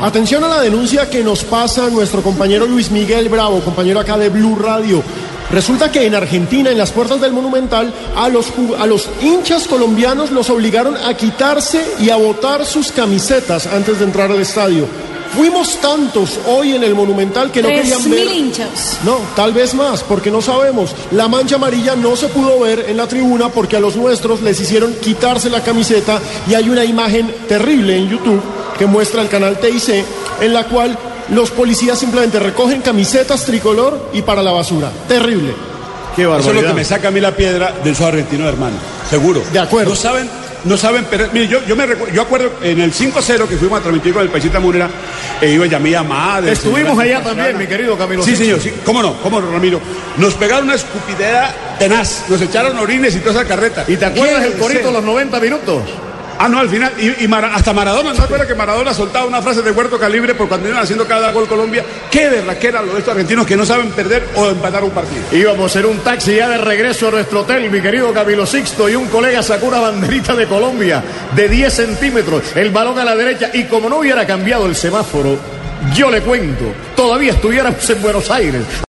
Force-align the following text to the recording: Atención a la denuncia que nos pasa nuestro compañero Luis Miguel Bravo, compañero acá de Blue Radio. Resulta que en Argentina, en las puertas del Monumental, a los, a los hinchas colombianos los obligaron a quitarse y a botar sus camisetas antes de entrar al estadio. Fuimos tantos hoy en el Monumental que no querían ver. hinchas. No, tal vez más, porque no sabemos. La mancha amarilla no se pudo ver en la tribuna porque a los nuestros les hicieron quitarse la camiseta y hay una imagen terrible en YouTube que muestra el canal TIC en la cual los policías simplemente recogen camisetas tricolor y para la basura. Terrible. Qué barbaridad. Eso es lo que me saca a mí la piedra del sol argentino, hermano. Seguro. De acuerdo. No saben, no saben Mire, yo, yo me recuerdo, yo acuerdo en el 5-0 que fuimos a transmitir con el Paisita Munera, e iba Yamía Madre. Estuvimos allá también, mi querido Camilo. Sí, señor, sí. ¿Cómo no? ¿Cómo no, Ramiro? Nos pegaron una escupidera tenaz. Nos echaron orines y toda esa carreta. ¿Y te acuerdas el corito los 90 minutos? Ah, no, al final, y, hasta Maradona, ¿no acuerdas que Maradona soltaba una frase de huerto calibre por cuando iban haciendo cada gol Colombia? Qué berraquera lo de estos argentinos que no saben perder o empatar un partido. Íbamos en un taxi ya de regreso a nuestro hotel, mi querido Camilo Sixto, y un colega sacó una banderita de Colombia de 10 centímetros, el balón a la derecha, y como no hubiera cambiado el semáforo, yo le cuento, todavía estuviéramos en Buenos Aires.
Atención 0.00 0.44
a 0.44 0.48
la 0.48 0.60
denuncia 0.60 1.10
que 1.10 1.24
nos 1.24 1.42
pasa 1.42 1.90
nuestro 1.90 2.22
compañero 2.22 2.68
Luis 2.68 2.88
Miguel 2.92 3.28
Bravo, 3.28 3.58
compañero 3.60 3.98
acá 3.98 4.16
de 4.16 4.28
Blue 4.28 4.54
Radio. 4.54 5.02
Resulta 5.50 5.90
que 5.90 6.06
en 6.06 6.14
Argentina, 6.14 6.70
en 6.70 6.78
las 6.78 6.92
puertas 6.92 7.20
del 7.20 7.32
Monumental, 7.32 7.92
a 8.14 8.28
los, 8.28 8.46
a 8.78 8.86
los 8.86 9.10
hinchas 9.20 9.66
colombianos 9.66 10.30
los 10.30 10.50
obligaron 10.50 10.96
a 10.96 11.14
quitarse 11.14 11.84
y 11.98 12.10
a 12.10 12.16
botar 12.16 12.64
sus 12.64 12.92
camisetas 12.92 13.66
antes 13.66 13.98
de 13.98 14.04
entrar 14.04 14.30
al 14.30 14.40
estadio. 14.40 14.86
Fuimos 15.34 15.80
tantos 15.80 16.38
hoy 16.46 16.76
en 16.76 16.84
el 16.84 16.94
Monumental 16.94 17.50
que 17.50 17.60
no 17.60 17.68
querían 17.68 18.08
ver. 18.08 18.28
hinchas. 18.28 19.00
No, 19.04 19.18
tal 19.34 19.52
vez 19.52 19.74
más, 19.74 20.04
porque 20.04 20.30
no 20.30 20.40
sabemos. 20.40 20.94
La 21.10 21.26
mancha 21.26 21.56
amarilla 21.56 21.96
no 21.96 22.14
se 22.14 22.28
pudo 22.28 22.60
ver 22.60 22.86
en 22.88 22.96
la 22.96 23.08
tribuna 23.08 23.48
porque 23.48 23.76
a 23.76 23.80
los 23.80 23.96
nuestros 23.96 24.42
les 24.42 24.60
hicieron 24.60 24.94
quitarse 24.94 25.50
la 25.50 25.64
camiseta 25.64 26.20
y 26.48 26.54
hay 26.54 26.68
una 26.68 26.84
imagen 26.84 27.34
terrible 27.48 27.96
en 27.96 28.08
YouTube 28.08 28.57
que 28.78 28.86
muestra 28.86 29.22
el 29.22 29.28
canal 29.28 29.58
TIC 29.58 30.04
en 30.40 30.54
la 30.54 30.64
cual 30.64 30.96
los 31.30 31.50
policías 31.50 31.98
simplemente 31.98 32.38
recogen 32.38 32.80
camisetas 32.80 33.44
tricolor 33.44 34.10
y 34.12 34.22
para 34.22 34.42
la 34.42 34.52
basura. 34.52 34.90
Terrible. 35.06 35.52
Qué 36.16 36.26
barbaridad. 36.26 36.50
Eso 36.50 36.58
es 36.58 36.62
lo 36.62 36.68
que 36.68 36.74
me 36.74 36.84
saca 36.84 37.08
a 37.08 37.10
mí 37.10 37.20
la 37.20 37.36
piedra 37.36 37.72
del 37.84 37.94
sol 37.94 38.08
argentino, 38.08 38.48
hermano. 38.48 38.76
Seguro. 39.08 39.42
De 39.52 39.58
acuerdo. 39.58 39.90
No 39.90 39.96
saben, 39.96 40.28
no 40.64 40.76
saben 40.76 41.06
Mire, 41.32 41.48
yo, 41.48 41.64
yo 41.64 41.76
me 41.76 41.86
recuerdo, 41.86 42.14
yo 42.14 42.22
acuerdo 42.22 42.50
en 42.62 42.80
el 42.80 42.92
5-0 42.92 43.46
que 43.46 43.56
fuimos 43.56 43.78
a 43.78 43.82
transmitir 43.82 44.12
con 44.12 44.22
el 44.22 44.28
Paisita 44.28 44.58
Munera, 44.58 44.88
e 45.40 45.50
iba 45.50 45.66
Yamía 45.66 46.02
Madre. 46.02 46.52
Estuvimos 46.52 46.98
allá 46.98 47.22
también, 47.22 47.56
mi 47.56 47.66
querido 47.66 47.96
Camilo. 47.96 48.22
Sí, 48.22 48.36
señor, 48.36 48.60
sí. 48.60 48.72
¿Cómo 48.84 49.02
no? 49.02 49.14
¿Cómo 49.20 49.40
no, 49.40 49.50
Ramiro? 49.50 49.80
Nos 50.16 50.34
pegaron 50.34 50.64
una 50.64 50.74
escupidera 50.74 51.54
tenaz. 51.78 52.24
Nos 52.28 52.40
echaron 52.40 52.76
orines 52.78 53.14
y 53.14 53.20
toda 53.20 53.42
esa 53.42 53.44
carreta. 53.44 53.84
¿Y 53.86 53.96
te 53.96 54.06
acuerdas 54.06 54.44
el 54.44 54.54
corito 54.54 54.90
los 54.90 55.04
90 55.04 55.40
minutos? 55.40 55.82
Ah, 56.40 56.48
no, 56.48 56.60
al 56.60 56.68
final, 56.68 56.92
y, 56.98 57.32
hasta 57.32 57.72
Maradona, 57.72 58.12
¿no 58.12 58.22
acuerdas 58.22 58.46
que 58.46 58.54
Maradona 58.54 58.94
soltaba 58.94 59.26
una 59.26 59.42
frase 59.42 59.60
de 59.60 59.72
huerto 59.72 59.98
calibre 59.98 60.36
por 60.36 60.48
cuando 60.48 60.68
iban 60.68 60.80
haciendo 60.80 61.04
cada 61.06 61.32
gol 61.32 61.48
Colombia? 61.48 61.84
Qué 62.10 62.28
berraquera 62.28 62.80
lo 62.80 62.92
de 62.92 63.00
estos 63.00 63.12
argentinos 63.12 63.44
que 63.44 63.56
no 63.56 63.66
saben 63.66 63.90
perder 63.90 64.28
o 64.36 64.48
empatar 64.48 64.84
un 64.84 64.90
partido. 64.90 65.22
Íbamos 65.32 65.74
en 65.74 65.86
un 65.86 65.98
taxi 65.98 66.36
ya 66.36 66.48
de 66.48 66.58
regreso 66.58 67.08
a 67.08 67.10
nuestro 67.10 67.40
hotel, 67.40 67.68
mi 67.70 67.80
querido 67.80 68.12
Camilo 68.12 68.46
Sixto, 68.46 68.88
y 68.88 68.94
un 68.94 69.08
colega 69.08 69.42
sacó 69.42 69.66
una 69.66 69.80
banderita 69.80 70.36
de 70.36 70.46
Colombia 70.46 71.02
de 71.34 71.48
10 71.48 71.72
centímetros, 71.72 72.56
el 72.56 72.70
balón 72.70 72.98
a 73.00 73.04
la 73.04 73.16
derecha, 73.16 73.50
y 73.52 73.64
como 73.64 73.88
no 73.88 73.98
hubiera 73.98 74.24
cambiado 74.24 74.66
el 74.66 74.76
semáforo, 74.76 75.36
yo 75.94 76.08
le 76.08 76.20
cuento, 76.20 76.72
todavía 76.94 77.32
estuviéramos 77.32 77.90
en 77.90 78.00
Buenos 78.00 78.30
Aires. 78.30 78.62